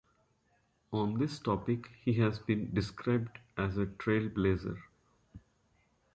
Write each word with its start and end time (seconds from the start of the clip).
On 0.91 1.19
this 1.19 1.37
topic 1.37 1.91
he 2.03 2.13
has 2.13 2.39
been 2.39 2.73
described 2.73 3.37
as 3.55 3.77
a 3.77 3.85
trailblazer. 3.85 4.79